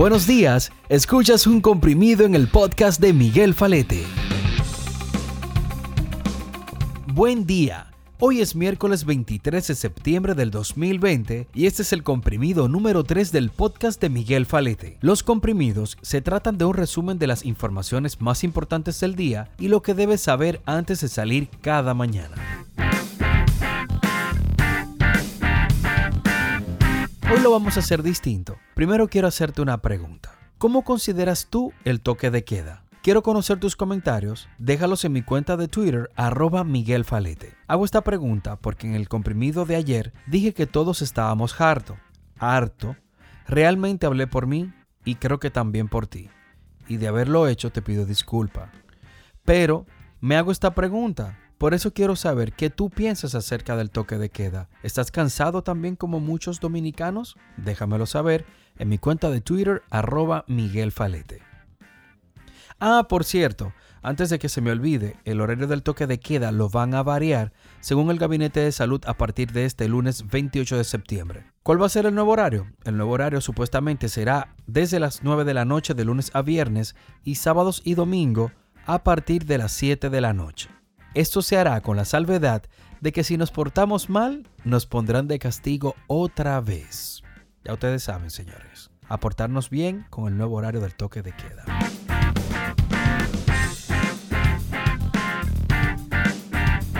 [0.00, 4.02] Buenos días, escuchas un comprimido en el podcast de Miguel Falete.
[7.12, 7.90] Buen día.
[8.18, 13.30] Hoy es miércoles 23 de septiembre del 2020 y este es el comprimido número 3
[13.30, 14.96] del podcast de Miguel Falete.
[15.02, 19.68] Los comprimidos se tratan de un resumen de las informaciones más importantes del día y
[19.68, 22.36] lo que debes saber antes de salir cada mañana.
[27.32, 28.58] Hoy lo vamos a hacer distinto.
[28.74, 30.36] Primero quiero hacerte una pregunta.
[30.58, 32.82] ¿Cómo consideras tú el toque de queda?
[33.02, 37.54] Quiero conocer tus comentarios, déjalos en mi cuenta de Twitter, arroba Miguel Falete.
[37.68, 41.96] Hago esta pregunta porque en el comprimido de ayer dije que todos estábamos harto.
[42.36, 42.96] Harto.
[43.46, 44.72] Realmente hablé por mí
[45.04, 46.30] y creo que también por ti.
[46.88, 48.72] Y de haberlo hecho te pido disculpa.
[49.44, 49.86] Pero
[50.20, 51.38] me hago esta pregunta.
[51.60, 54.70] Por eso quiero saber qué tú piensas acerca del toque de queda.
[54.82, 57.36] ¿Estás cansado también como muchos dominicanos?
[57.58, 58.46] Déjamelo saber
[58.78, 61.42] en mi cuenta de Twitter, arroba Miguel Falete.
[62.78, 66.50] Ah, por cierto, antes de que se me olvide, el horario del toque de queda
[66.50, 70.78] lo van a variar según el Gabinete de Salud a partir de este lunes 28
[70.78, 71.44] de septiembre.
[71.62, 72.72] ¿Cuál va a ser el nuevo horario?
[72.84, 76.96] El nuevo horario supuestamente será desde las 9 de la noche de lunes a viernes
[77.22, 78.50] y sábados y domingo
[78.86, 80.70] a partir de las 7 de la noche.
[81.14, 82.62] Esto se hará con la salvedad
[83.00, 87.22] de que si nos portamos mal, nos pondrán de castigo otra vez.
[87.64, 91.64] Ya ustedes saben, señores, aportarnos bien con el nuevo horario del toque de queda.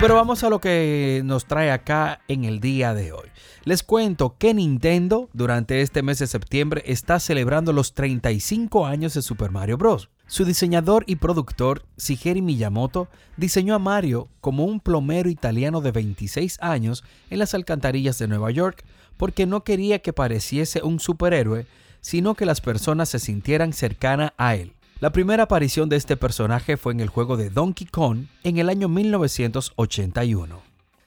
[0.00, 3.28] Pero vamos a lo que nos trae acá en el día de hoy.
[3.64, 9.20] Les cuento que Nintendo durante este mes de septiembre está celebrando los 35 años de
[9.20, 10.08] Super Mario Bros.
[10.26, 16.56] Su diseñador y productor, Shigeru Miyamoto, diseñó a Mario como un plomero italiano de 26
[16.62, 18.82] años en las alcantarillas de Nueva York
[19.18, 21.66] porque no quería que pareciese un superhéroe,
[22.00, 24.72] sino que las personas se sintieran cercanas a él.
[25.00, 28.68] La primera aparición de este personaje fue en el juego de Donkey Kong en el
[28.68, 30.60] año 1981.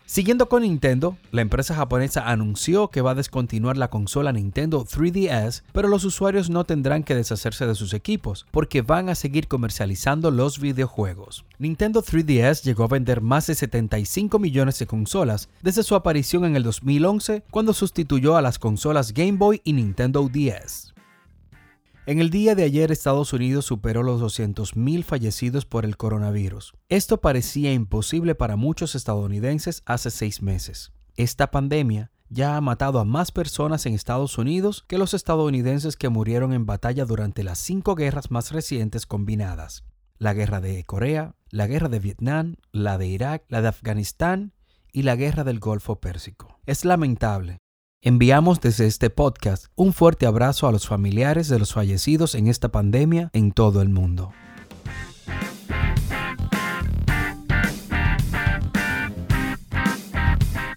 [0.08, 5.62] Siguiendo con Nintendo, la empresa japonesa anunció que va a descontinuar la consola Nintendo 3DS,
[5.74, 10.32] pero los usuarios no tendrán que deshacerse de sus equipos, porque van a seguir comercializando
[10.32, 11.46] los videojuegos.
[11.60, 16.56] Nintendo 3DS llegó a vender más de 75 millones de consolas desde su aparición en
[16.56, 20.93] el 2011, cuando sustituyó a las consolas Game Boy y Nintendo DS.
[22.06, 26.74] En el día de ayer Estados Unidos superó los 200.000 fallecidos por el coronavirus.
[26.90, 30.92] Esto parecía imposible para muchos estadounidenses hace seis meses.
[31.16, 36.10] Esta pandemia ya ha matado a más personas en Estados Unidos que los estadounidenses que
[36.10, 39.86] murieron en batalla durante las cinco guerras más recientes combinadas.
[40.18, 44.52] La guerra de Corea, la guerra de Vietnam, la de Irak, la de Afganistán
[44.92, 46.60] y la guerra del Golfo Pérsico.
[46.66, 47.60] Es lamentable,
[48.06, 52.68] Enviamos desde este podcast un fuerte abrazo a los familiares de los fallecidos en esta
[52.68, 54.34] pandemia en todo el mundo.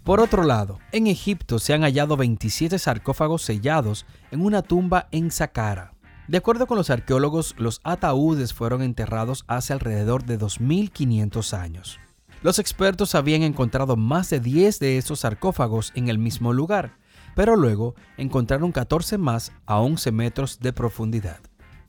[0.05, 5.33] Por otro lado, en Egipto se han hallado 27 sarcófagos sellados en una tumba en
[5.33, 5.95] Saqqara.
[6.29, 11.99] De acuerdo con los arqueólogos, los ataúdes fueron enterrados hace alrededor de 2500 años.
[12.45, 16.93] Los expertos habían encontrado más de 10 de esos sarcófagos en el mismo lugar,
[17.37, 21.39] pero luego encontraron 14 más a 11 metros de profundidad.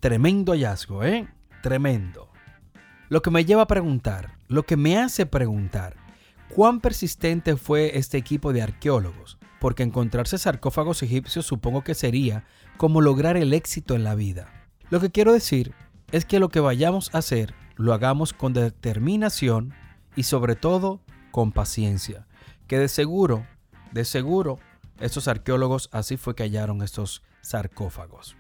[0.02, 1.26] Tremendo hallazgo, ¿eh?
[1.64, 2.30] Tremendo.
[3.08, 5.96] Lo que me lleva a preguntar, lo que me hace preguntar,
[6.54, 9.38] ¿cuán persistente fue este equipo de arqueólogos?
[9.62, 12.44] Porque encontrarse sarcófagos egipcios supongo que sería
[12.76, 14.68] como lograr el éxito en la vida.
[14.90, 15.74] Lo que quiero decir
[16.12, 19.74] es que lo que vayamos a hacer lo hagamos con determinación
[20.14, 21.00] y sobre todo
[21.32, 22.28] con paciencia,
[22.68, 23.48] que de seguro,
[23.94, 24.60] de seguro
[25.00, 28.36] estos arqueólogos así fue que hallaron estos sarcófagos.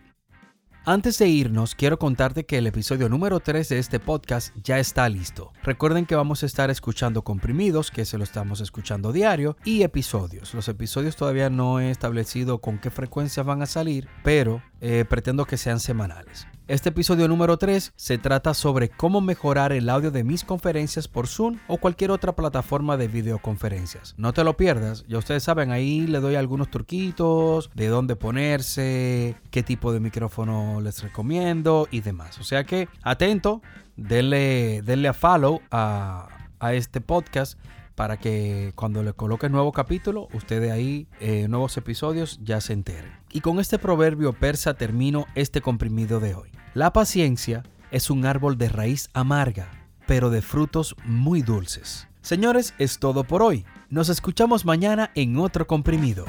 [0.89, 5.09] Antes de irnos, quiero contarte que el episodio número 3 de este podcast ya está
[5.09, 5.51] listo.
[5.61, 10.53] Recuerden que vamos a estar escuchando comprimidos, que se lo estamos escuchando diario, y episodios.
[10.53, 15.43] Los episodios todavía no he establecido con qué frecuencia van a salir, pero eh, pretendo
[15.43, 16.47] que sean semanales.
[16.67, 21.27] Este episodio número 3 se trata sobre cómo mejorar el audio de mis conferencias por
[21.27, 24.15] Zoom o cualquier otra plataforma de videoconferencias.
[24.17, 29.37] No te lo pierdas, ya ustedes saben, ahí le doy algunos truquitos de dónde ponerse,
[29.49, 32.37] qué tipo de micrófono les recomiendo y demás.
[32.39, 33.61] O sea que atento,
[33.95, 36.27] denle, a follow a,
[36.59, 37.57] a este podcast
[37.97, 43.11] para que cuando le coloque nuevo capítulo, ustedes ahí, eh, nuevos episodios, ya se enteren.
[43.31, 46.51] Y con este proverbio persa termino este comprimido de hoy.
[46.75, 49.71] La paciencia es un árbol de raíz amarga,
[50.05, 52.07] pero de frutos muy dulces.
[52.21, 53.65] Señores, es todo por hoy.
[53.89, 56.25] Nos escuchamos mañana en otro comprimido.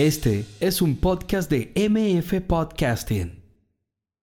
[0.00, 3.39] Este es un podcast de MF Podcasting.